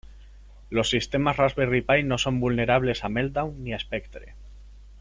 [0.71, 4.33] Los sistemas Raspberry Pi no son vulnerables a Meltdown ni a Spectre.